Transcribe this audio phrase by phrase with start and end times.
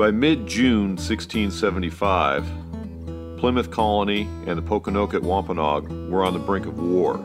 [0.00, 2.46] By mid June 1675,
[3.36, 7.18] Plymouth Colony and the Pokanoket Wampanoag were on the brink of war.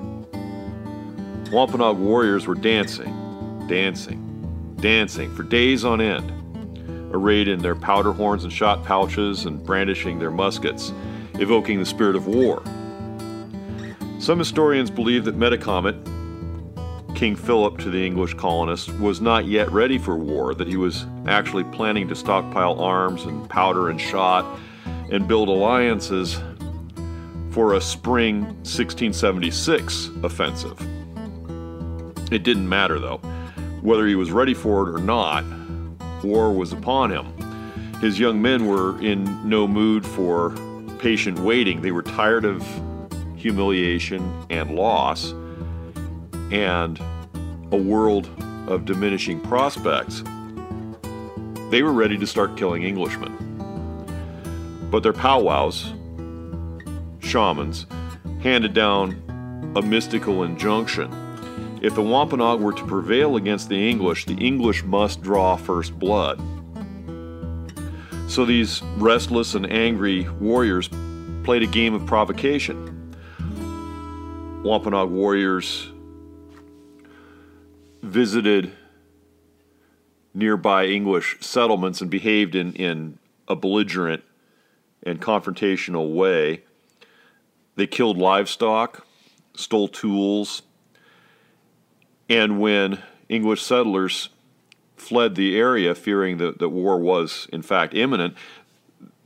[1.54, 6.30] Wampanoag warriors were dancing, dancing, dancing for days on end,
[7.16, 10.92] arrayed in their powder horns and shot pouches and brandishing their muskets,
[11.36, 12.62] evoking the spirit of war.
[14.20, 15.96] Some historians believe that Metacomet,
[17.16, 21.06] King Philip to the English colonists, was not yet ready for war, that he was
[21.28, 24.60] actually planning to stockpile arms and powder and shot
[25.10, 26.42] and build alliances
[27.52, 30.78] for a spring 1676 offensive.
[32.34, 33.22] It didn't matter, though.
[33.82, 35.46] Whether he was ready for it or not,
[36.22, 37.26] war was upon him.
[38.02, 40.54] His young men were in no mood for
[41.00, 41.82] patient waiting.
[41.82, 42.62] They were tired of
[43.38, 45.34] humiliation and loss
[46.52, 47.00] and
[47.72, 48.30] a world
[48.68, 50.24] of diminishing prospects.
[51.70, 53.34] They were ready to start killing Englishmen.
[54.92, 55.94] But their powwows,
[57.20, 57.86] shamans,
[58.42, 61.12] handed down a mystical injunction
[61.86, 66.42] if the Wampanoag were to prevail against the English, the English must draw first blood.
[68.28, 70.90] So these restless and angry warriors
[71.44, 73.14] played a game of provocation.
[74.64, 75.92] Wampanoag warriors
[78.06, 78.72] visited
[80.34, 83.18] nearby English settlements and behaved in, in
[83.48, 84.24] a belligerent
[85.04, 86.64] and confrontational way.
[87.76, 89.06] They killed livestock,
[89.56, 90.62] stole tools,
[92.30, 94.30] and when English settlers
[94.98, 98.36] fled the area, fearing that, that war was in fact imminent,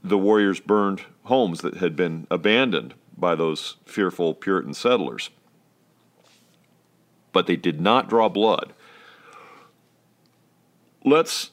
[0.04, 5.30] the warriors burned homes that had been abandoned by those fearful Puritan settlers.
[7.32, 8.74] But they did not draw blood.
[11.06, 11.52] Let's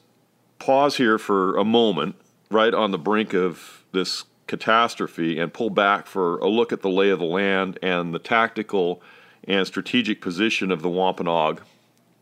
[0.59, 2.15] pause here for a moment,
[2.49, 6.89] right on the brink of this catastrophe, and pull back for a look at the
[6.89, 9.01] lay of the land and the tactical
[9.47, 11.61] and strategic position of the Wampanoag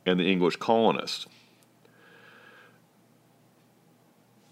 [0.06, 1.26] and the English colonists.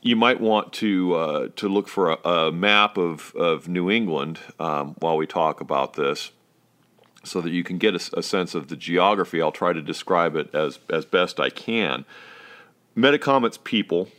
[0.01, 4.39] You might want to uh, to look for a, a, map of, of New England
[4.59, 6.31] um, while we talk about this,
[7.23, 9.41] so that you can get a, a, sense of the geography.
[9.41, 12.05] I'll try to describe it as as best I can.
[12.95, 14.09] Metacomet's people,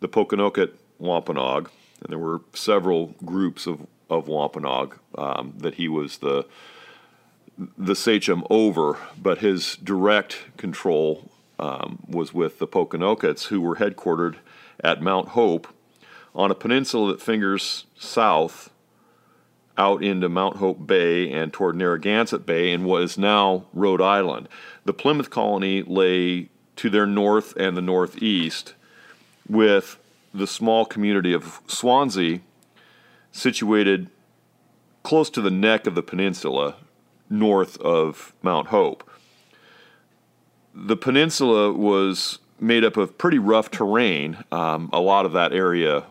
[0.00, 1.70] the Pokanoket Wampanoag,
[2.02, 6.46] and there were several groups of of Wampanoag um, that he was the
[7.76, 14.36] the sachem over, but his direct control um, was with the Pokanokets, who were headquartered
[14.80, 15.66] at Mount Hope
[16.34, 18.70] on a peninsula that fingers south
[19.78, 24.48] out into Mount Hope Bay and toward Narragansett Bay in what is now Rhode Island.
[24.84, 28.74] The Plymouth colony lay to their north and the northeast,
[29.48, 29.98] with
[30.34, 32.40] the small community of Swansea
[33.32, 34.10] situated
[35.02, 36.76] close to the neck of the peninsula
[37.30, 39.08] north of Mount Hope.
[40.74, 44.44] The peninsula was made up of pretty rough terrain.
[44.50, 46.04] Um, a lot of that area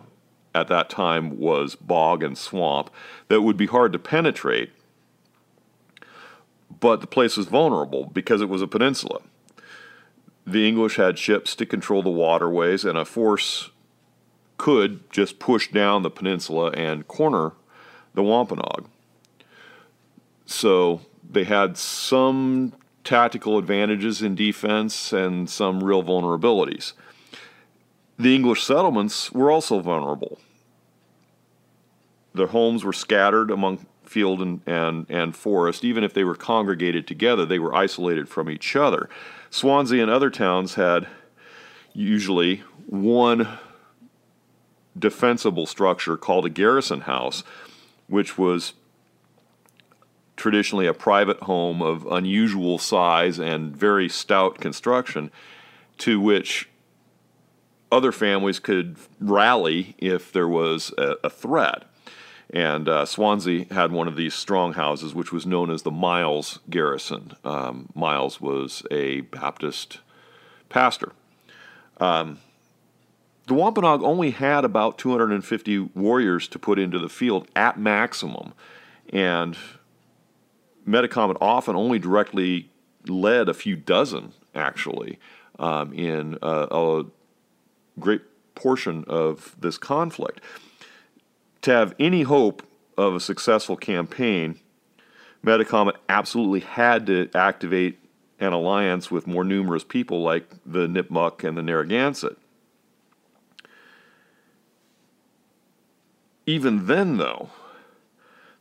[0.62, 2.90] at that time was bog and swamp
[3.28, 4.72] that would be hard to penetrate.
[6.80, 9.22] But the place was vulnerable because it was a peninsula.
[10.46, 13.70] The English had ships to control the waterways, and a force
[14.58, 17.52] could just push down the peninsula and corner
[18.14, 18.88] the Wampanoag.
[20.46, 26.94] So they had some tactical advantages in defense and some real vulnerabilities.
[28.18, 30.40] The English settlements were also vulnerable.
[32.38, 35.84] Their homes were scattered among field and, and, and forest.
[35.84, 39.10] Even if they were congregated together, they were isolated from each other.
[39.50, 41.08] Swansea and other towns had
[41.94, 43.60] usually one
[44.98, 47.44] defensible structure called a garrison house,
[48.08, 48.74] which was
[50.36, 55.32] traditionally a private home of unusual size and very stout construction,
[55.98, 56.70] to which
[57.92, 61.84] other families could rally if there was a, a threat.
[62.52, 66.60] And uh, Swansea had one of these strong houses, which was known as the Miles
[66.70, 67.34] Garrison.
[67.44, 70.00] Um, Miles was a Baptist
[70.70, 71.12] pastor.
[72.00, 72.40] Um,
[73.48, 78.54] the Wampanoag only had about 250 warriors to put into the field at maximum.
[79.12, 79.58] And
[80.88, 82.70] Metacomet often only directly
[83.08, 85.20] led a few dozen, actually,
[85.60, 87.06] um, in a, a
[88.00, 88.22] great
[88.56, 90.42] portion of this conflict.
[91.68, 92.64] To have any hope
[92.98, 94.58] of a successful campaign,
[95.46, 98.00] Metacomet absolutely had to activate
[98.40, 102.38] an alliance with more numerous people like the Nipmuc and the Narragansett.
[106.46, 107.50] Even then, though,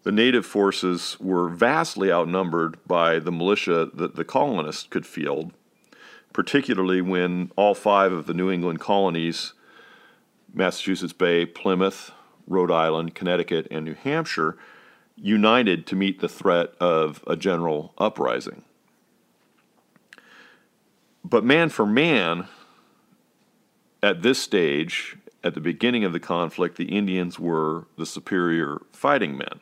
[0.02, 5.52] the native forces were vastly outnumbered by the militia that the colonists could field,
[6.32, 9.52] particularly when all five of the New England colonies
[10.52, 12.10] Massachusetts Bay, Plymouth,
[12.46, 14.56] Rhode Island, Connecticut, and New Hampshire
[15.16, 18.62] united to meet the threat of a general uprising.
[21.24, 22.46] But man for man,
[24.02, 29.36] at this stage, at the beginning of the conflict, the Indians were the superior fighting
[29.36, 29.60] men.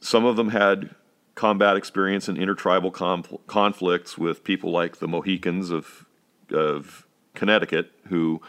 [0.00, 0.94] Some of them had
[1.34, 6.06] combat experience in intertribal conflicts with people like the Mohegans of,
[6.50, 8.40] of Connecticut, who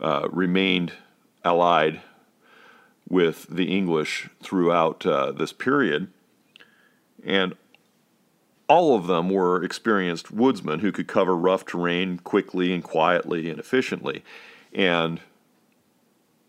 [0.00, 0.92] uh, remained
[1.44, 2.00] allied
[3.12, 6.08] with the English throughout uh, this period.
[7.22, 7.54] And
[8.68, 13.60] all of them were experienced woodsmen who could cover rough terrain quickly and quietly and
[13.60, 14.24] efficiently.
[14.72, 15.20] And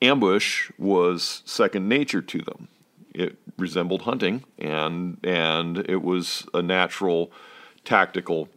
[0.01, 2.69] ambush was second nature to them.
[3.13, 7.29] It resembled hunting, and and it was a natural
[7.83, 8.47] tactical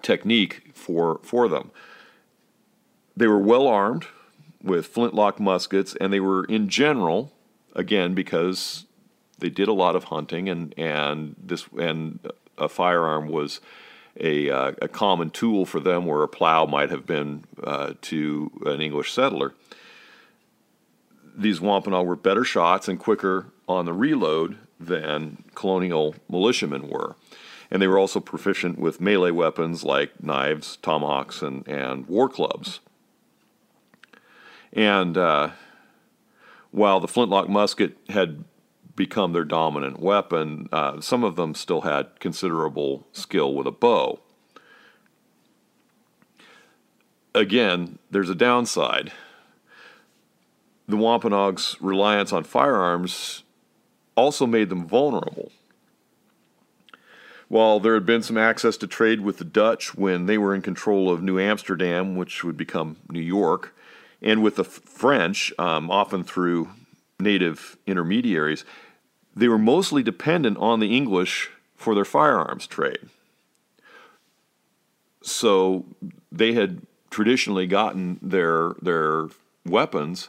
[0.00, 1.70] technique for for them.
[3.14, 4.06] They were well armed
[4.62, 7.32] with flintlock muskets, and they were in general,
[7.74, 8.86] again because
[9.38, 12.20] they did a lot of hunting, and and this and
[12.58, 13.60] a firearm was
[14.18, 18.50] a, uh, a common tool for them, where a plow might have been uh, to
[18.64, 19.52] an English settler.
[21.36, 27.16] These Wampanoag were better shots and quicker on the reload than colonial militiamen were.
[27.70, 32.80] And they were also proficient with melee weapons like knives, tomahawks, and, and war clubs.
[34.76, 35.50] And uh,
[36.70, 38.44] while the flintlock musket had
[38.94, 44.20] become their dominant weapon, uh, some of them still had considerable skill with a bow.
[47.34, 49.12] Again, there's a downside.
[50.86, 53.44] The Wampanoag's reliance on firearms
[54.14, 55.52] also made them vulnerable.
[57.48, 60.62] While there had been some access to trade with the Dutch when they were in
[60.62, 63.75] control of New Amsterdam, which would become New York,
[64.22, 66.68] and with the French, um, often through
[67.18, 68.64] native intermediaries,
[69.34, 73.08] they were mostly dependent on the English for their firearms trade.
[75.22, 75.84] So
[76.32, 79.28] they had traditionally gotten their their
[79.64, 80.28] weapons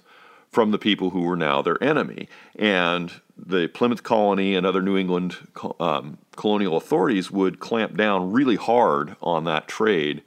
[0.49, 2.27] from the people who were now their enemy.
[2.57, 5.37] And the Plymouth colony and other New England
[5.79, 10.23] um, colonial authorities would clamp down really hard on that trade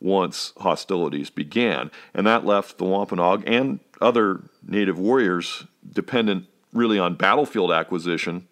[0.00, 1.90] once hostilities began.
[2.14, 8.46] And that left the Wampanoag and other native warriors dependent really on battlefield acquisition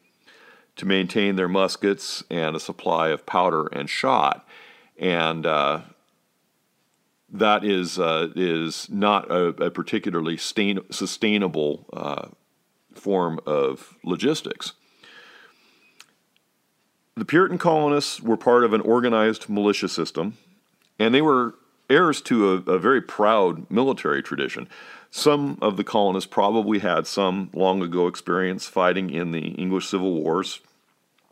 [0.77, 4.47] to maintain their muskets and a supply of powder and shot.
[4.99, 5.81] And uh,
[7.31, 12.29] that is, uh, is not a, a particularly stain, sustainable uh,
[12.95, 14.73] form of logistics.
[17.15, 20.37] The Puritan colonists were part of an organized militia system,
[20.99, 21.55] and they were
[21.89, 24.69] heirs to a, a very proud military tradition.
[25.11, 30.13] Some of the colonists probably had some long ago experience fighting in the English Civil
[30.13, 30.61] Wars,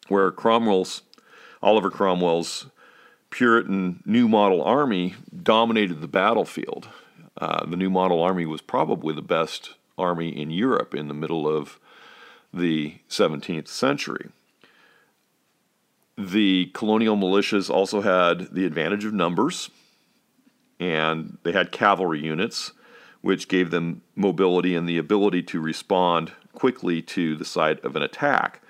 [0.09, 1.03] where Cromwell's,
[1.63, 2.67] Oliver Cromwell's
[3.31, 6.89] Puritan New Model Army dominated the battlefield.
[7.37, 11.49] Uh, the New Model Army was probably the best army in Europe in the middle
[11.49, 11.79] of
[12.53, 14.31] the 17th century.
[16.17, 19.71] The colonial militias also had the advantage of numbers,
[20.79, 22.73] and they had cavalry units
[23.25, 28.03] which gave them mobility and the ability to respond quickly to the site of an
[28.03, 28.61] attack.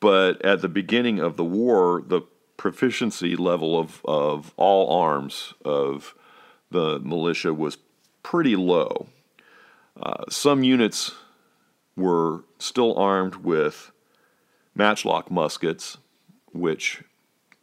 [0.00, 2.22] But at the beginning of the war, the
[2.56, 6.14] proficiency level of, of all arms of
[6.70, 7.76] the militia was
[8.22, 9.08] pretty low.
[10.00, 11.12] Uh, some units
[11.96, 13.90] were still armed with
[14.74, 15.98] matchlock muskets,
[16.52, 17.02] which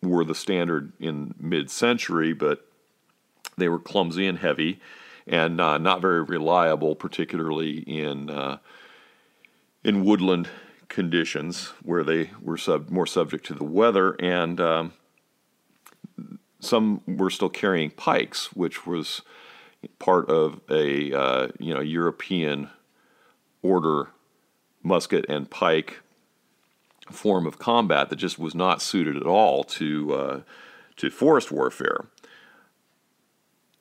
[0.01, 2.68] were the standard in mid century, but
[3.58, 4.80] they were clumsy and heavy
[5.27, 8.58] and uh, not very reliable, particularly in uh,
[9.84, 10.50] in woodland
[10.88, 14.94] conditions where they were sub- more subject to the weather, and um,
[16.60, 19.22] some were still carrying pikes, which was
[20.00, 22.70] part of a uh, you know European
[23.62, 24.10] order
[24.84, 26.01] musket and pike
[27.12, 30.41] form of combat that just was not suited at all to uh,
[30.97, 32.05] to forest warfare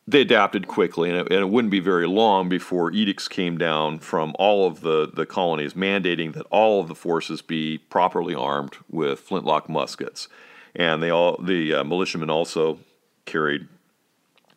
[0.07, 3.99] they adapted quickly, and it, and it, wouldn't be very long before edicts came down
[3.99, 8.77] from all of the, the colonies mandating that all of the forces be properly armed
[8.91, 10.29] with flintlock muskets.
[10.77, 12.81] And they all the uh, militiamen also
[13.25, 13.69] carried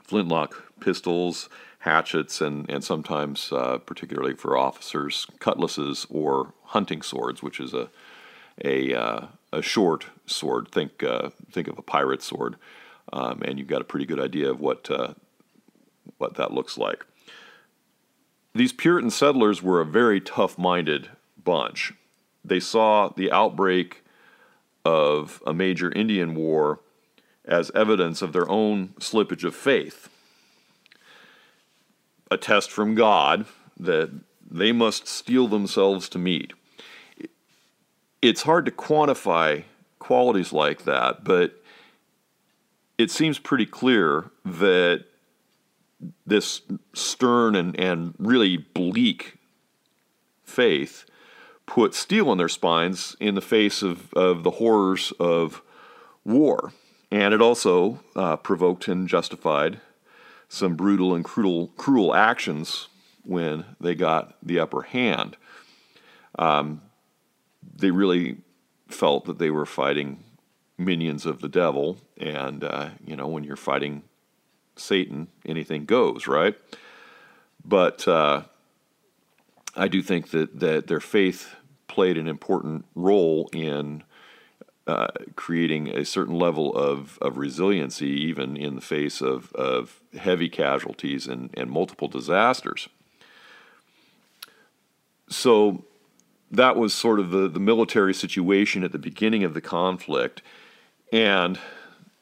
[0.03, 1.47] flintlock pistols
[1.79, 7.89] hatchets and, and sometimes, uh, particularly for officers, cutlasses or hunting swords, which is a,
[8.64, 10.70] a, uh, a short sword.
[10.72, 12.56] Think, uh, think of a pirate sword.
[13.14, 15.14] Um, and you've got a pretty good idea of what, uh,
[16.18, 17.06] what that looks like.
[18.54, 21.10] These Puritan settlers were a very tough minded
[21.44, 21.94] bunch.
[22.44, 24.04] They saw the outbreak
[24.84, 26.80] of a major Indian war
[27.46, 30.10] as evidence of their own slippage of faith.
[32.30, 33.46] A test from God
[33.80, 34.12] that
[34.50, 36.54] they must steel themselves to meet.
[38.27, 39.63] It's hard to quantify
[40.00, 41.63] qualities like that, but
[42.98, 45.05] it seems pretty clear that
[46.25, 46.62] this
[46.93, 49.38] stern and, and really bleak
[50.43, 51.05] faith
[51.65, 55.62] put steel in their spines in the face of, of the horrors of
[56.25, 56.74] war.
[57.10, 59.79] And it also uh, provoked and justified
[60.50, 62.89] some brutal and cruel, cruel actions
[63.24, 65.38] when they got the upper hand.
[66.38, 66.81] Um,
[67.75, 68.38] they really
[68.88, 70.24] felt that they were fighting
[70.77, 74.03] minions of the devil, and uh, you know when you're fighting
[74.75, 76.55] Satan, anything goes, right?
[77.65, 78.43] But uh,
[79.75, 81.55] I do think that that their faith
[81.88, 84.03] played an important role in
[84.88, 90.47] uh, creating a certain level of, of resiliency, even in the face of, of heavy
[90.47, 92.88] casualties and, and multiple disasters.
[95.27, 95.83] So
[96.51, 100.42] that was sort of the, the military situation at the beginning of the conflict.
[101.12, 101.60] And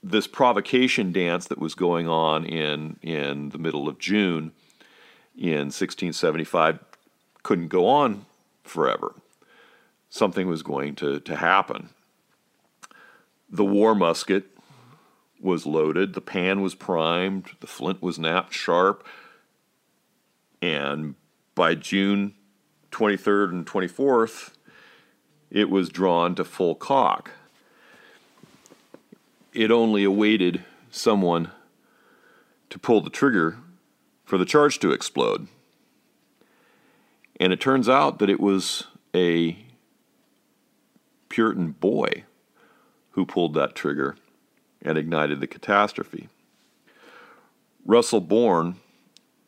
[0.02, 4.52] this provocation dance that was going on in, in the middle of June
[5.36, 6.80] in 1675
[7.44, 8.26] couldn't go on
[8.64, 9.16] forever.
[10.10, 11.90] Something was going to, to happen.
[13.50, 14.46] The war musket
[15.40, 19.06] was loaded, the pan was primed, the flint was knapped sharp,
[20.62, 21.16] and
[21.54, 22.34] by June
[22.96, 24.52] 23rd and 24th,
[25.52, 27.32] it was drawn to full cock.
[29.54, 31.52] It only awaited someone
[32.70, 33.58] to pull the trigger
[34.24, 35.48] for the charge to explode.
[37.38, 39.58] And it turns out that it was a
[41.28, 42.24] Puritan boy
[43.12, 44.16] who pulled that trigger
[44.82, 46.30] and ignited the catastrophe.
[47.86, 48.78] Russell Bourne,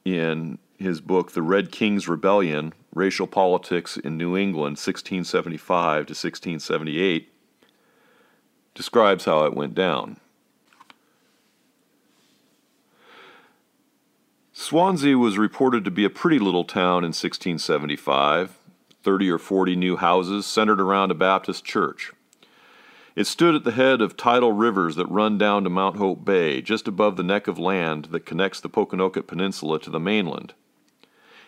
[0.04, 7.32] in his book The Red King's Rebellion Racial Politics in New England, 1675 to 1678,
[8.74, 10.18] describes how it went down.
[14.54, 18.58] Swansea was reported to be a pretty little town in 1675,
[19.04, 22.12] 30 or 40 new houses centered around a Baptist church.
[23.16, 26.62] It stood at the head of tidal rivers that run down to Mount Hope Bay,
[26.62, 30.54] just above the neck of land that connects the Pokanoket Peninsula to the mainland.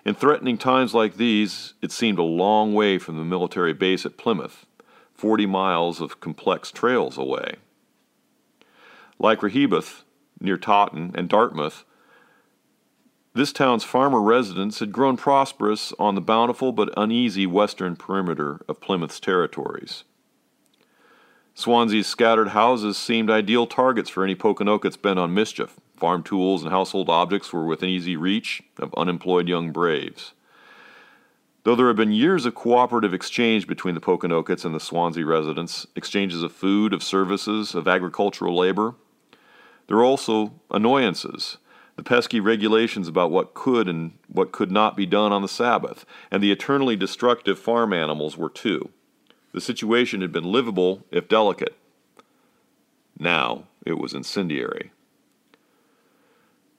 [0.05, 4.17] In threatening times like these, it seemed a long way from the military base at
[4.17, 4.65] Plymouth,
[5.13, 7.55] 40 miles of complex trails away.
[9.19, 10.05] Like Rehoboth,
[10.39, 11.83] near Taunton and Dartmouth,
[13.33, 18.81] this town's farmer residents had grown prosperous on the bountiful but uneasy western perimeter of
[18.81, 20.03] Plymouth's territories.
[21.53, 25.75] Swansea's scattered houses seemed ideal targets for any Pokanokets bent on mischief.
[25.99, 30.31] Farm tools and household objects were within easy reach of unemployed young braves.
[31.63, 35.87] Though there had been years of cooperative exchange between the Pokanokets and the Swansea residents,
[35.97, 38.95] exchanges of food, of services, of agricultural labor,
[39.87, 41.57] there were also annoyances,
[41.97, 46.05] the pesky regulations about what could and what could not be done on the Sabbath,
[46.31, 48.89] and the eternally destructive farm animals were too.
[49.51, 51.75] The situation had been livable, if delicate.
[53.19, 54.91] Now it was incendiary.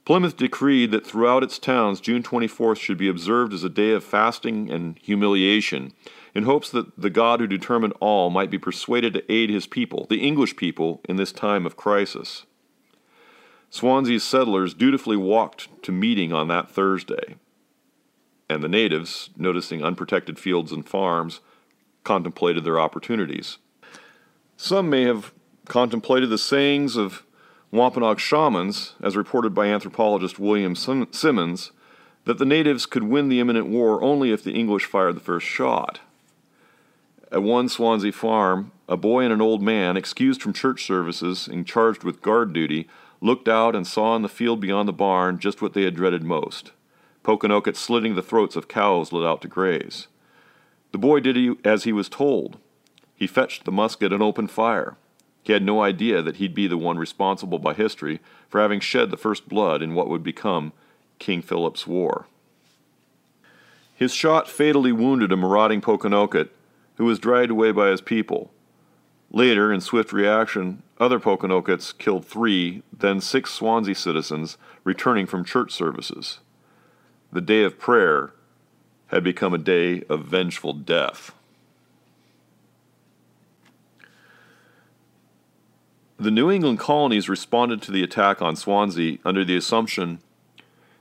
[0.04, 4.02] Plymouth decreed that throughout its towns June 24th should be observed as a day of
[4.02, 5.92] fasting and humiliation,
[6.34, 10.06] in hopes that the God who determined all might be persuaded to aid his people,
[10.08, 12.46] the English people, in this time of crisis.
[13.68, 17.36] Swansea's settlers dutifully walked to meeting on that Thursday,
[18.48, 21.40] and the natives, noticing unprotected fields and farms,
[22.02, 23.58] contemplated their opportunities.
[24.56, 25.32] Some may have
[25.66, 27.24] contemplated the sayings of
[27.72, 31.70] Wampanoag shamans, as reported by anthropologist William Simmons,
[32.24, 35.46] that the natives could win the imminent war only if the English fired the first
[35.46, 36.00] shot.
[37.32, 41.64] At one Swansea farm, a boy and an old man, excused from church services and
[41.66, 42.88] charged with guard duty,
[43.20, 46.24] looked out and saw in the field beyond the barn just what they had dreaded
[46.24, 46.72] most
[47.22, 50.08] Pokanoket slitting the throats of cows let out to graze.
[50.92, 52.58] The boy did as he was told.
[53.14, 54.96] He fetched the musket and opened fire.
[55.42, 59.10] He had no idea that he'd be the one responsible by history for having shed
[59.10, 60.72] the first blood in what would become
[61.18, 62.26] King Philip's War.
[63.94, 66.48] His shot fatally wounded a marauding Pokanoket
[66.96, 68.50] who was dragged away by his people.
[69.30, 75.72] Later, in swift reaction, other Pokanokets killed three, then six Swansea citizens returning from church
[75.72, 76.40] services.
[77.32, 78.32] The day of prayer
[79.06, 81.32] had become a day of vengeful death.
[86.20, 90.18] The New England colonies responded to the attack on Swansea under the assumption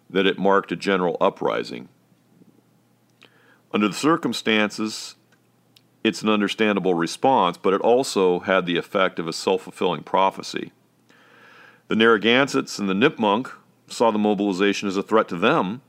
[0.10, 1.90] that it marked a general uprising.
[3.74, 5.16] Under the circumstances,
[6.06, 10.72] it's an understandable response, but it also had the effect of a self fulfilling prophecy.
[11.90, 13.52] The Narragansetts and the Nipmuc
[13.88, 15.82] saw the mobilization as a threat to them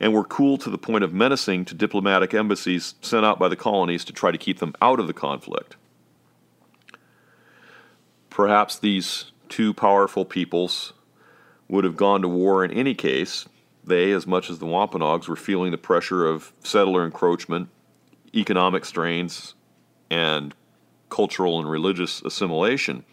[0.00, 3.56] and were cool to the point of menacing to diplomatic embassies sent out by the
[3.56, 5.76] colonies to try to keep them out of the conflict.
[8.40, 10.94] Perhaps these two powerful peoples
[11.68, 13.46] would have gone to war in any case,
[13.84, 17.68] they, as much as the Wampanoags, were feeling the pressure of settler encroachment,
[18.34, 19.52] economic strains,
[20.08, 20.54] and
[21.10, 23.04] cultural and religious assimilation.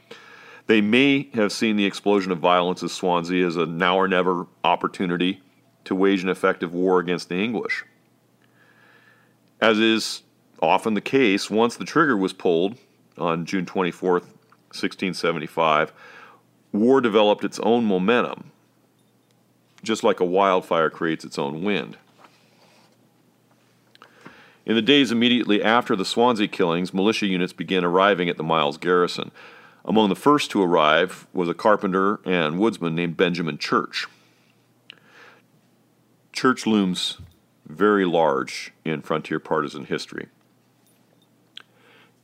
[0.68, 4.48] They may have seen the explosion of violence at Swansea as a now or never
[4.64, 5.42] opportunity
[5.84, 7.84] to wage an effective war against the English.
[9.60, 10.24] As is
[10.62, 12.78] often the case, once the trigger was pulled
[13.18, 14.22] on June 24,
[14.82, 15.92] 1675,
[16.72, 18.52] war developed its own momentum
[19.84, 21.98] just like a wildfire creates its own wind.
[24.66, 28.78] In the days immediately after the Swansea killings, militia units began arriving at the Miles
[28.78, 29.32] garrison.
[29.86, 34.08] Among the first to arrive was a carpenter and woodsman named Benjamin Church.
[36.34, 37.20] Church looms
[37.66, 40.28] very large in frontier partisan history.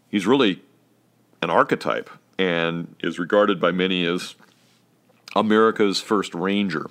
[0.09, 0.61] He's really
[1.41, 4.35] an archetype and is regarded by many as
[5.35, 6.87] America's first ranger.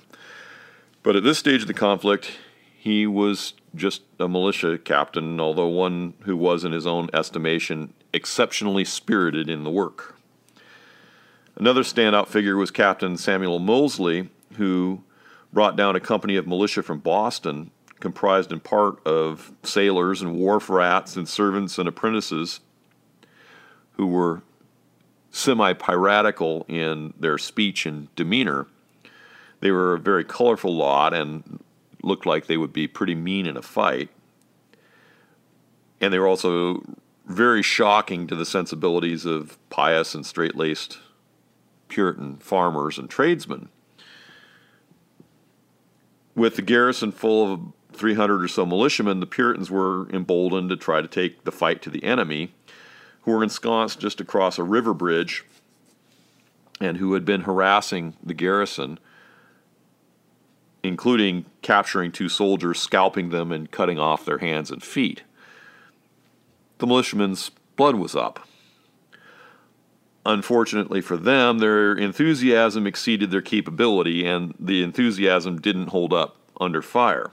[1.01, 2.31] But at this stage of the conflict,
[2.77, 8.85] he was just a militia captain, although one who was, in his own estimation, exceptionally
[8.85, 10.15] spirited in the work.
[11.55, 15.03] Another standout figure was Captain Samuel Moseley, who
[15.51, 20.69] brought down a company of militia from Boston, comprised in part of sailors and wharf
[20.69, 22.59] rats and servants and apprentices
[23.93, 24.41] who were
[25.33, 28.67] semi piratical in their speech and demeanor
[29.63, 31.63] they were a very colorful lot and
[32.03, 34.09] looked like they would be pretty mean in a fight.
[36.01, 36.83] And they were also
[37.25, 40.99] very shocking to the sensibilities of pious and straight laced
[41.87, 43.69] Puritan farmers and tradesmen.
[46.35, 47.61] With the garrison full of
[47.93, 51.89] 300 or so militiamen, the Puritans were emboldened to try to take the fight to
[51.89, 52.53] the enemy,
[53.23, 55.45] who were ensconced just across a river bridge
[56.79, 58.99] and who had been harassing the garrison
[60.83, 65.23] including capturing two soldiers, scalping them, and cutting off their hands and feet.
[66.79, 68.45] The militiamen's blood was up.
[70.25, 76.81] Unfortunately for them, their enthusiasm exceeded their capability, and the enthusiasm didn't hold up under
[76.81, 77.31] fire.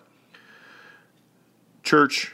[1.83, 2.33] Church,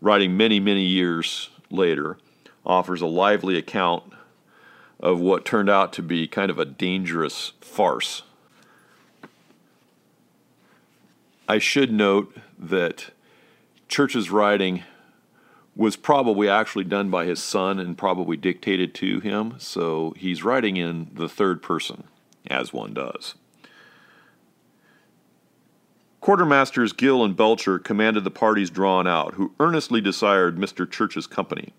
[0.00, 2.18] writing many, many years later,
[2.64, 4.04] offers a lively account
[5.00, 8.22] of what turned out to be kind of a dangerous farce.
[11.48, 13.10] I should note that
[13.88, 14.84] Church's writing
[15.74, 20.76] was probably actually done by his son and probably dictated to him, so he's writing
[20.76, 22.04] in the third person,
[22.46, 23.34] as one does.
[26.22, 30.88] Quartermasters Gill and Belcher commanded the parties drawn out, who earnestly desired Mr.
[30.88, 31.72] Church's company.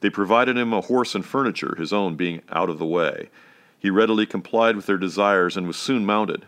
[0.00, 3.30] They provided him a horse and furniture, his own being out of the way.
[3.78, 6.46] He readily complied with their desires and was soon mounted.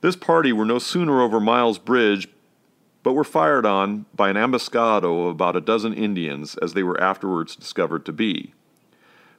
[0.00, 2.28] This party were no sooner over Miles Bridge,
[3.02, 7.00] but were fired on by an ambuscado of about a dozen Indians, as they were
[7.00, 8.52] afterwards discovered to be.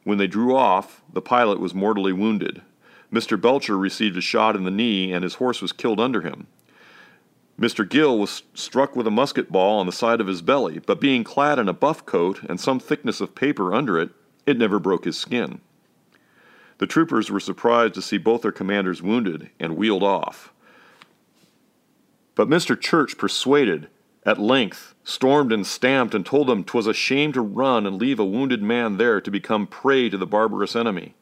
[0.04, 2.62] When they drew off, the pilot was mortally wounded.
[3.12, 3.40] Mr.
[3.40, 6.48] Belcher received a shot in the knee, and his horse was killed under him.
[7.60, 7.88] Mr.
[7.88, 11.24] Gill was struck with a musket ball on the side of his belly, but being
[11.24, 14.12] clad in a buff coat and some thickness of paper under it,
[14.46, 15.60] it never broke his skin.
[16.78, 20.54] The troopers were surprised to see both their commanders wounded and wheeled off.
[22.36, 22.80] But Mr.
[22.80, 23.88] Church, persuaded,
[24.24, 28.20] at length stormed and stamped and told them 'twas a shame to run and leave
[28.20, 31.16] a wounded man there to become prey to the barbarous enemy.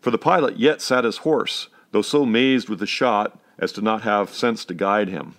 [0.00, 3.82] For the pilot yet sat his horse, though so mazed with the shot as to
[3.82, 5.34] not have sense to guide him.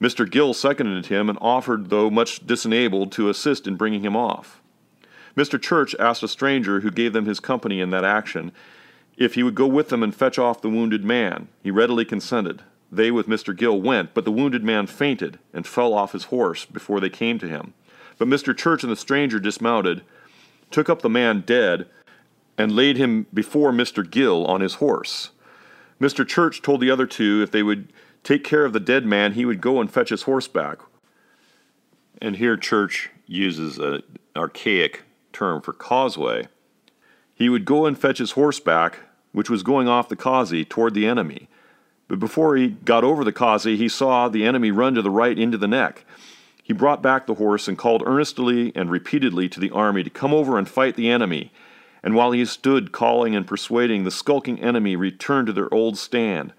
[0.00, 0.30] Mr.
[0.30, 4.62] Gill seconded him and offered, though much disenabled, to assist in bringing him off.
[5.36, 5.60] Mr.
[5.60, 8.52] Church asked a stranger who gave them his company in that action
[9.16, 11.48] if he would go with them and fetch off the wounded man.
[11.62, 12.62] He readily consented.
[12.90, 13.54] they with Mr.
[13.54, 17.38] Gill went, but the wounded man fainted and fell off his horse before they came
[17.38, 17.74] to him.
[18.16, 18.56] But Mr.
[18.56, 20.02] Church and the stranger dismounted,
[20.70, 21.86] took up the man dead,
[22.56, 24.08] and laid him before Mr.
[24.08, 25.30] Gill on his horse.
[26.00, 26.26] Mr.
[26.26, 29.44] Church told the other two if they would take care of the dead man, he
[29.44, 30.78] would go and fetch his horse back.
[32.20, 34.02] And here Church uses an
[34.36, 36.48] archaic term for causeway.
[37.34, 39.00] He would go and fetch his horse back,
[39.32, 41.48] which was going off the causey toward the enemy.
[42.08, 45.38] But before he got over the causey, he saw the enemy run to the right
[45.38, 46.04] into the neck.
[46.62, 50.34] He brought back the horse and called earnestly and repeatedly to the army to come
[50.34, 51.52] over and fight the enemy.
[52.02, 56.52] And while he stood calling and persuading, the skulking enemy returned to their old stand,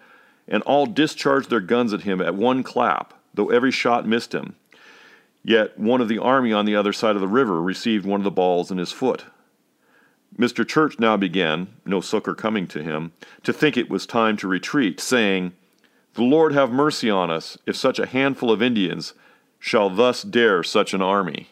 [0.50, 4.56] and all discharged their guns at him at one clap, though every shot missed him.
[5.44, 8.26] Yet one of the army on the other side of the river received one of
[8.26, 9.26] the balls in his foot.
[10.38, 10.68] Mr.
[10.68, 13.12] Church now began, no succor coming to him,
[13.44, 15.54] to think it was time to retreat, saying,
[16.16, 19.14] The Lord have mercy on us, if such a handful of Indians
[19.60, 21.50] shall thus dare such an army.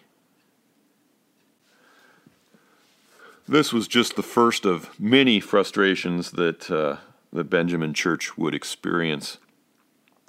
[3.48, 6.98] This was just the first of many frustrations that, uh,
[7.38, 9.38] that Benjamin Church would experience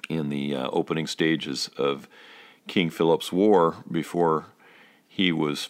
[0.09, 2.07] in the uh, opening stages of
[2.67, 4.45] King Philip's War before
[5.07, 5.69] he was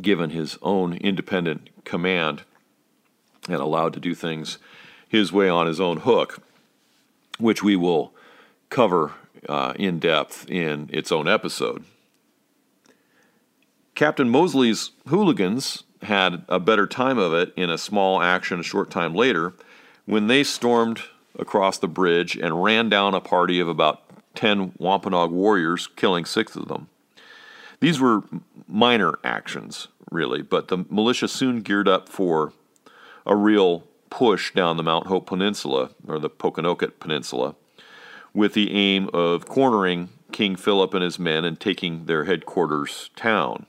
[0.00, 2.42] given his own independent command
[3.48, 4.58] and allowed to do things
[5.08, 6.38] his way on his own hook,
[7.38, 8.14] which we will
[8.68, 9.12] cover
[9.48, 11.84] uh, in depth in its own episode.
[13.96, 18.90] Captain Moseley's hooligans had a better time of it in a small action a short
[18.90, 19.54] time later
[20.06, 21.02] when they stormed
[21.38, 24.02] across the bridge and ran down a party of about
[24.34, 26.88] 10 Wampanoag warriors, killing six of them.
[27.80, 28.22] These were
[28.68, 32.52] minor actions, really, but the militia soon geared up for
[33.26, 37.54] a real push down the Mount Hope Peninsula, or the Pokanoket Peninsula,
[38.34, 43.66] with the aim of cornering King Philip and his men and taking their headquarters town.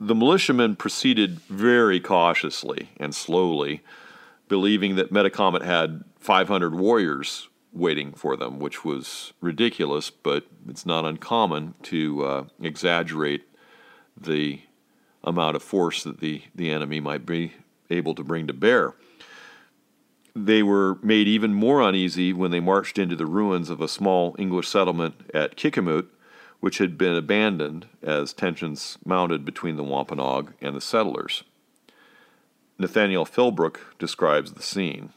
[0.00, 3.82] The militiamen proceeded very cautiously and slowly,
[4.48, 11.04] believing that Metacomet had 500 warriors waiting for them, which was ridiculous, but it's not
[11.04, 13.42] uncommon to uh, exaggerate
[14.16, 14.60] the
[15.24, 17.54] amount of force that the, the enemy might be
[17.90, 18.94] able to bring to bear.
[20.34, 24.36] They were made even more uneasy when they marched into the ruins of a small
[24.38, 26.06] English settlement at Kickemuit,
[26.60, 31.44] which had been abandoned as tensions mounted between the Wampanoag and the settlers.
[32.78, 35.12] Nathaniel Philbrick describes the scene.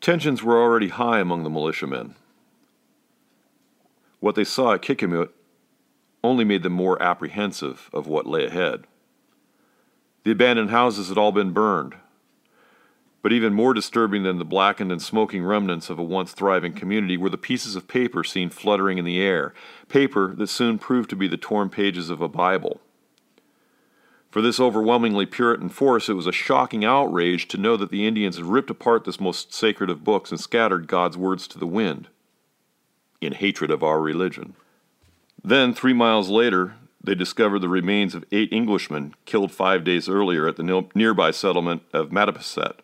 [0.00, 2.14] Tensions were already high among the militiamen.
[4.20, 5.30] What they saw at Kickemuit
[6.22, 8.84] only made them more apprehensive of what lay ahead.
[10.24, 11.94] The abandoned houses had all been burned.
[13.22, 17.16] But even more disturbing than the blackened and smoking remnants of a once thriving community
[17.16, 19.52] were the pieces of paper seen fluttering in the air,
[19.88, 22.80] paper that soon proved to be the torn pages of a Bible.
[24.30, 28.36] For this overwhelmingly Puritan force, it was a shocking outrage to know that the Indians
[28.36, 32.08] had ripped apart this most sacred of books and scattered God's words to the wind
[33.20, 34.54] in hatred of our religion.
[35.42, 40.46] Then, three miles later, they discovered the remains of eight Englishmen killed five days earlier
[40.46, 42.76] at the nearby settlement of Mattapoisett.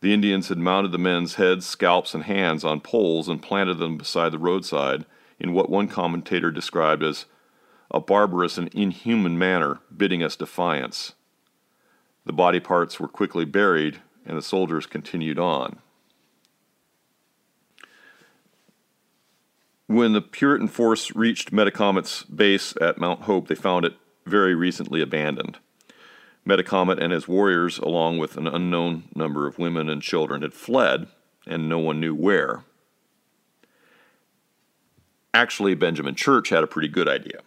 [0.00, 3.96] The Indians had mounted the men's heads, scalps, and hands on poles and planted them
[3.96, 5.04] beside the roadside
[5.40, 7.24] in what one commentator described as
[7.90, 11.14] a barbarous and inhuman manner, bidding us defiance.
[12.26, 15.78] The body parts were quickly buried, and the soldiers continued on.
[19.86, 23.94] When the Puritan force reached Metacomet's base at Mount Hope, they found it
[24.26, 25.58] very recently abandoned.
[26.48, 31.06] Metacomet and his warriors, along with an unknown number of women and children, had fled,
[31.46, 32.64] and no one knew where.
[35.34, 37.40] Actually, Benjamin Church had a pretty good idea.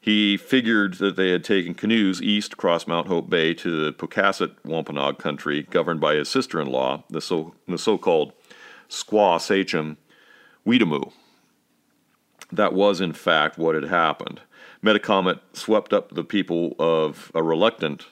[0.00, 4.56] He figured that they had taken canoes east across Mount Hope Bay to the Pocasset
[4.64, 8.32] Wampanoag country, governed by his sister in law, the so, the called
[8.88, 9.98] Squaw Sachem
[10.66, 11.12] Weetamoo.
[12.50, 14.40] That was, in fact, what had happened.
[14.82, 18.06] Metacomet swept up the people of a reluctant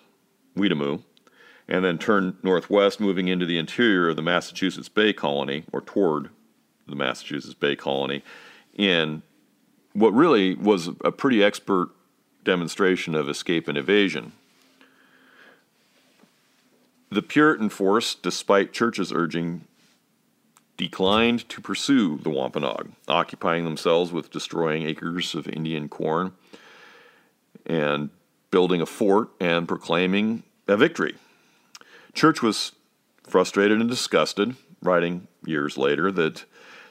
[0.57, 1.03] Weetamoo
[1.69, 6.31] and then turned northwest, moving into the interior of the Massachusetts Bay Colony, or toward
[6.87, 8.23] the Massachusetts Bay Colony,
[8.75, 9.23] in
[9.92, 11.90] what really was a pretty expert
[12.45, 14.33] demonstration of escape and evasion.
[17.11, 19.62] The Puritan force, despite Church's urging,
[20.77, 26.33] declined to pursue the Wampanoag, occupying themselves with destroying acres of Indian corn
[27.64, 28.11] and
[28.51, 31.16] building a fort and proclaiming a victory.
[32.14, 32.72] Church was
[33.24, 36.44] frustrated and disgusted, writing years later that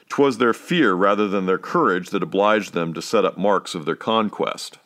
[0.08, 3.84] 'twas their fear rather than their courage that obliged them to set up marks of
[3.84, 4.78] their conquest.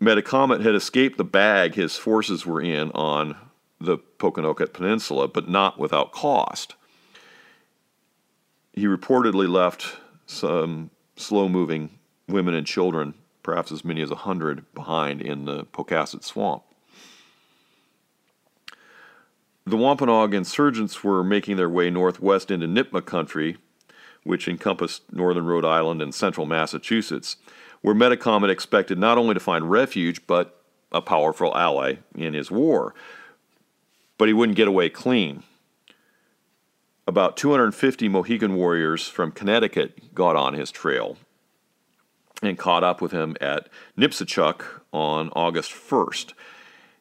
[0.00, 3.36] Metacomet had escaped the bag his forces were in on
[3.78, 6.74] the Pokanoket Peninsula, but not without cost.
[8.72, 9.96] He reportedly left
[10.26, 15.64] some slow moving women and children, perhaps as many as a hundred, behind in the
[15.64, 16.62] Pocasset Swamp.
[19.66, 23.56] The Wampanoag insurgents were making their way northwest into Nipmuc country,
[24.24, 27.36] which encompassed northern Rhode Island and central Massachusetts,
[27.82, 32.94] where Metacomet expected not only to find refuge, but a powerful ally in his war.
[34.18, 35.44] But he wouldn't get away clean.
[37.06, 41.16] About 250 Mohegan warriors from Connecticut got on his trail
[42.42, 46.32] and caught up with him at Nipsachuck on August 1st.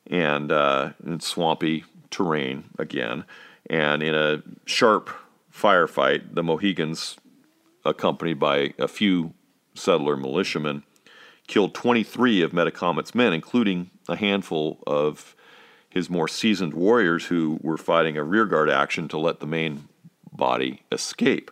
[0.07, 3.25] And uh, in swampy terrain again.
[3.69, 5.09] And in a sharp
[5.53, 7.17] firefight, the Mohegans,
[7.85, 9.33] accompanied by a few
[9.75, 10.83] settler militiamen,
[11.47, 15.35] killed 23 of Metacomet's men, including a handful of
[15.89, 19.87] his more seasoned warriors who were fighting a rearguard action to let the main
[20.31, 21.51] body escape.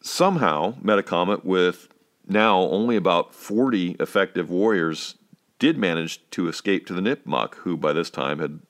[0.00, 1.88] Somehow, Metacomet, with
[2.26, 5.16] now only about 40 effective warriors,
[5.58, 8.60] did manage to escape to the Nipmuc, who by this time had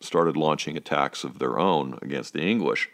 [0.00, 2.88] started launching attacks of their own against the English.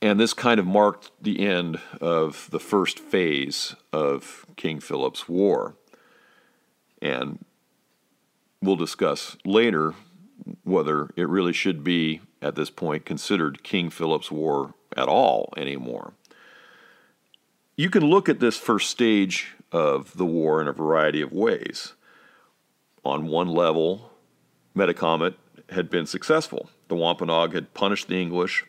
[0.00, 5.74] And this kind of marked the end of the first phase of King Philip's War.
[7.02, 7.44] And
[8.62, 9.94] we'll discuss later
[10.62, 16.12] whether it really should be, at this point, considered King Philip's War at all anymore.
[17.76, 21.94] You can look at this first stage of the war in a variety of ways.
[23.04, 24.10] On one level,
[24.74, 25.34] Metacomet
[25.70, 26.70] had been successful.
[26.88, 28.64] The Wampanoag had punished the English,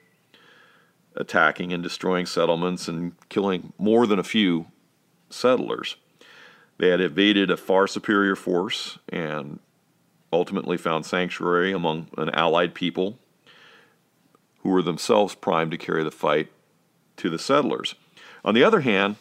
[1.16, 4.68] attacking and destroying settlements and killing more than a few
[5.30, 5.96] settlers.
[6.78, 9.60] They had evaded a far superior force and
[10.32, 13.18] ultimately found sanctuary among an allied people
[14.64, 16.50] who were themselves primed to carry the fight
[17.18, 17.96] to the settlers.
[18.44, 19.16] On the other hand,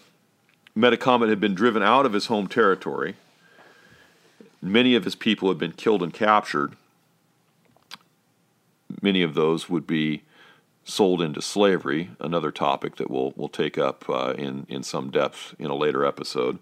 [0.76, 3.16] Metacomet had been driven out of his home territory.
[4.62, 6.76] Many of his people had been killed and captured.
[9.02, 10.22] Many of those would be
[10.84, 15.54] sold into slavery, another topic that we'll, we'll take up uh, in, in some depth
[15.58, 16.58] in a later episode.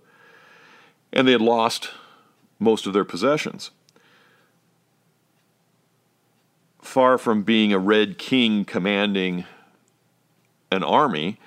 [1.12, 1.90] And they had lost
[2.58, 3.70] most of their possessions.
[6.86, 9.44] Far from being a red king commanding
[10.70, 11.38] an army,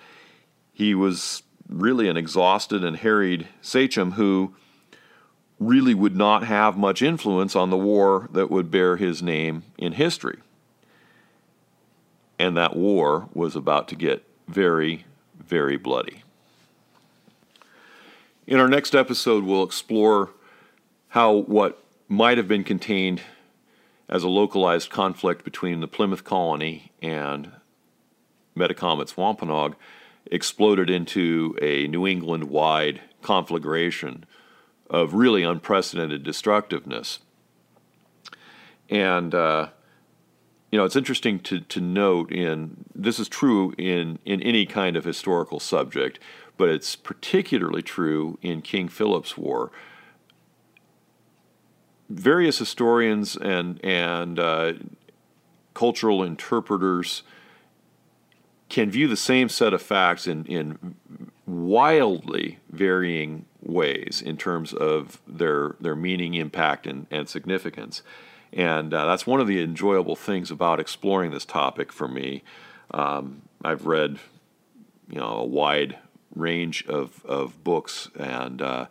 [0.74, 4.54] he was really an exhausted and harried sachem who
[5.58, 9.94] really would not have much influence on the war that would bear his name in
[9.94, 10.40] history.
[12.38, 15.06] And that war was about to get very,
[15.40, 16.24] very bloody.
[18.46, 20.32] In our next episode, we'll explore
[21.08, 23.22] how what might have been contained
[24.10, 27.52] as a localized conflict between the Plymouth colony and
[28.58, 29.76] Metacomet's Wampanoag
[30.26, 34.26] exploded into a New England wide conflagration
[34.90, 37.20] of really unprecedented destructiveness.
[38.90, 39.70] And, uh,
[40.72, 44.98] you know, it's interesting to, to note in this is true in, in any kind
[44.98, 46.20] of historical subject,
[46.58, 49.72] but it's particularly true in King Philip's War.
[52.10, 54.74] Various historians and, and uh,
[55.74, 57.24] cultural interpreters
[58.68, 60.96] can view the same set of facts in, in
[61.46, 68.02] wildly varying ways in terms of their their meaning, impact, and, and significance.
[68.54, 72.44] And uh, that's one of the enjoyable things about exploring this topic for me.
[72.92, 74.20] Um, I've read,
[75.10, 75.98] you know, a wide
[76.36, 78.86] range of, of books, and uh,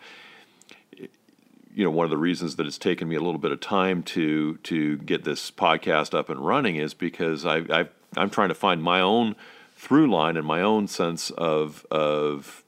[1.79, 4.03] you know, one of the reasons that it's taken me a little bit of time
[4.03, 8.55] to to get this podcast up and running is because I, I've, I'm trying to
[8.57, 9.37] find my own
[9.77, 12.65] through line and my own sense of of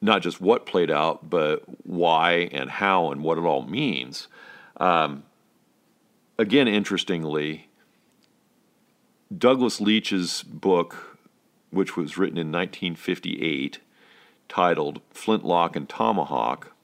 [0.00, 4.28] not just what played out, but why and how and what it all means.
[4.76, 5.24] Um,
[6.38, 7.66] again, interestingly,
[9.36, 11.18] Douglas Leach's book,
[11.70, 13.80] which was written in 1958,
[14.48, 16.74] titled Flintlock and Tomahawk,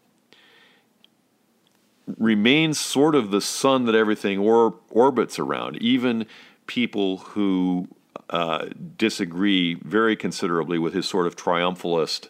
[2.18, 5.76] remains sort of the sun that everything or, orbits around.
[5.76, 6.26] Even
[6.66, 7.88] people who
[8.30, 12.28] uh, disagree very considerably with his sort of triumphalist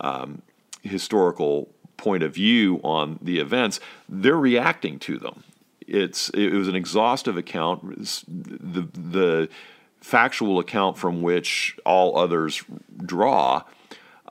[0.00, 0.42] um,
[0.82, 5.44] historical point of view on the events, they're reacting to them.
[5.86, 7.82] It's it was an exhaustive account,
[8.28, 9.48] the the
[10.00, 12.62] factual account from which all others
[13.04, 13.62] draw.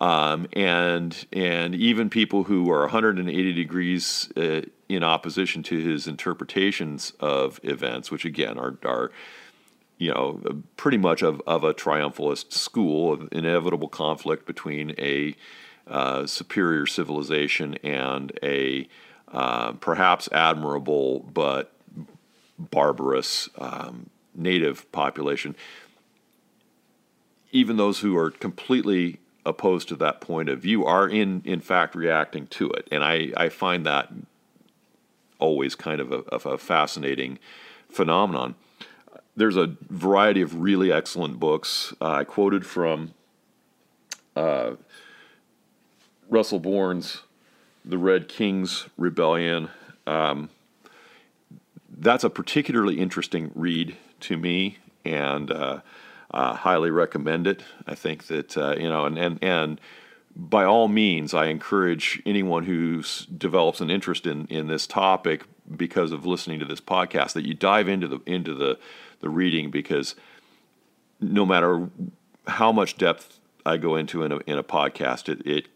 [0.01, 7.13] Um, and and even people who are 180 degrees uh, in opposition to his interpretations
[7.19, 9.11] of events, which again are are
[9.97, 15.35] you know pretty much of, of a triumphalist school of inevitable conflict between a
[15.87, 18.87] uh, superior civilization and a
[19.31, 21.71] uh, perhaps admirable but
[22.57, 25.55] barbarous um, native population.
[27.51, 31.95] Even those who are completely opposed to that point of view are in in fact
[31.95, 34.11] reacting to it, and I, I find that
[35.39, 37.39] always kind of a, of a fascinating
[37.89, 38.55] phenomenon.
[39.35, 41.93] There's a variety of really excellent books.
[41.99, 43.13] Uh, I quoted from
[44.35, 44.71] uh,
[46.29, 47.21] Russell Bourne's
[47.83, 49.69] The Red Kings Rebellion.
[50.07, 50.49] Um,
[51.97, 55.81] that's a particularly interesting read to me, and uh,
[56.31, 57.63] uh, highly recommend it.
[57.87, 59.81] I think that uh, you know, and and and
[60.35, 63.03] by all means, I encourage anyone who
[63.37, 65.43] develops an interest in in this topic
[65.75, 68.77] because of listening to this podcast that you dive into the into the
[69.21, 70.15] the reading because
[71.19, 71.89] no matter
[72.47, 75.67] how much depth I go into in a, in a podcast, it, it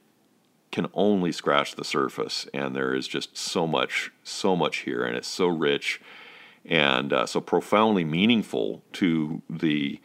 [0.71, 5.17] can only scratch the surface, and there is just so much, so much here, and
[5.17, 5.99] it's so rich
[6.65, 9.99] and uh, so profoundly meaningful to the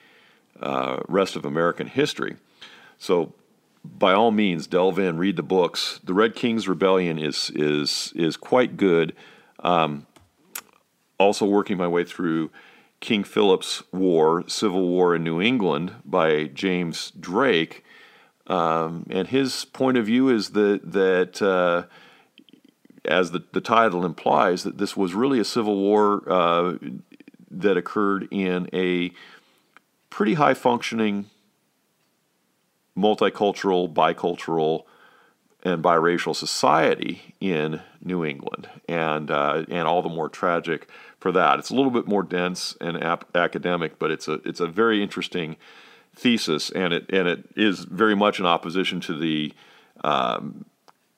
[0.65, 2.37] uh, rest of American history.
[2.99, 3.35] So,
[3.85, 6.01] by all means, delve in, read the books.
[6.03, 9.15] The Red King's Rebellion is is is quite good.
[9.61, 10.07] Um,
[11.19, 12.51] also, working my way through
[13.01, 17.85] King Philip's War, Civil War in New England by James Drake,
[18.47, 21.85] um, and his point of view is that that uh,
[23.05, 26.75] as the, the title implies, that this was really a civil war uh,
[27.51, 29.11] that occurred in a
[30.15, 31.29] pretty high functioning,
[32.97, 34.85] multicultural, bicultural,
[35.65, 41.59] and biracial society in New England, and uh, and all the more tragic for that.
[41.59, 45.03] It's a little bit more dense and ap- academic, but it's a it's a very
[45.03, 45.57] interesting
[46.15, 49.53] thesis, and it and it is very much in opposition to the
[50.05, 50.65] um,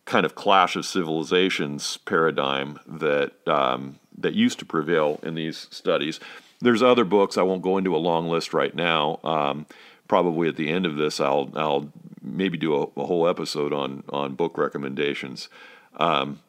[0.07, 6.19] kind of clash of civilizations paradigm that um, that used to prevail in these studies.
[6.61, 7.37] There's other books.
[7.37, 9.21] I won't go into a long list right now.
[9.23, 9.67] Um,
[10.09, 11.93] probably at the end of this, I'll I'll
[12.23, 15.49] maybe do a, a whole episode on on book recommendations.
[15.97, 16.41] Um,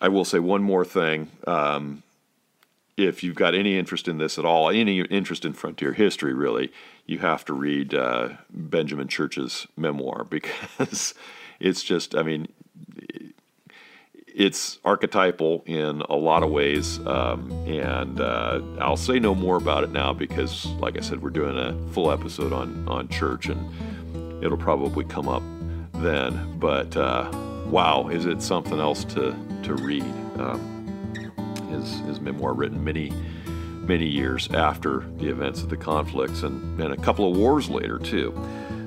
[0.00, 1.30] I will say one more thing.
[1.46, 2.02] Um,
[2.96, 6.72] if you've got any interest in this at all, any interest in frontier history, really,
[7.06, 11.14] you have to read uh, Benjamin Church's memoir because
[11.60, 12.48] it's just, I mean,
[14.34, 19.84] it's archetypal in a lot of ways, um, and uh, I'll say no more about
[19.84, 24.44] it now because, like I said, we're doing a full episode on on church, and
[24.44, 25.42] it'll probably come up
[25.94, 26.58] then.
[26.58, 27.30] But uh,
[27.66, 30.04] wow, is it something else to to read?
[30.38, 31.32] Um,
[31.70, 33.12] his his memoir, written many
[33.82, 37.98] many years after the events of the conflicts, and, and a couple of wars later
[37.98, 38.32] too.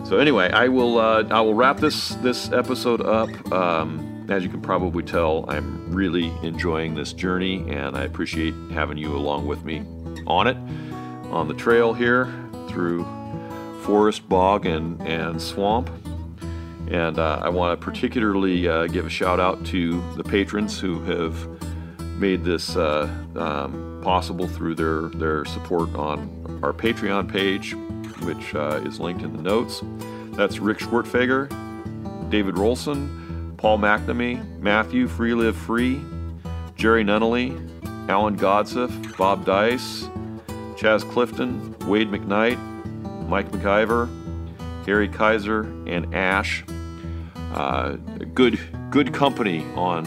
[0.05, 3.51] So anyway, I will uh, I will wrap this this episode up.
[3.51, 8.97] Um, as you can probably tell, I'm really enjoying this journey, and I appreciate having
[8.97, 9.83] you along with me
[10.25, 10.57] on it,
[11.31, 12.33] on the trail here
[12.67, 13.05] through
[13.83, 15.89] forest, bog, and, and swamp.
[16.89, 21.01] And uh, I want to particularly uh, give a shout out to the patrons who
[21.03, 21.47] have
[22.19, 27.75] made this uh, um, possible through their, their support on our Patreon page,
[28.23, 29.81] which uh, is linked in the notes.
[30.35, 31.49] That's Rick Schwertfeger,
[32.29, 33.24] David Rolson,
[33.65, 35.99] Paul McNamee, Matthew Free Live Free,
[36.75, 37.49] Jerry Nunnally,
[38.07, 40.03] Alan Godsiff, Bob Dice,
[40.75, 42.59] Chaz Clifton, Wade McKnight,
[43.27, 44.07] Mike McIver,
[44.85, 46.63] Harry Kaiser, and Ash.
[47.55, 47.93] Uh,
[48.35, 48.59] good,
[48.91, 50.03] good company on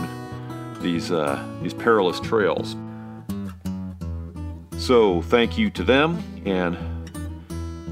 [0.81, 2.77] these uh, these perilous trails.
[4.77, 6.79] So thank you to them, and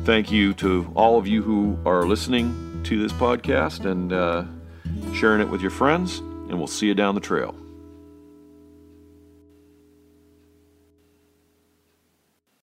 [0.06, 3.84] thank you to all of you who are listening to this podcast.
[3.84, 4.44] And uh,
[5.14, 7.54] sharing it with your friends, and we'll see you down the trail.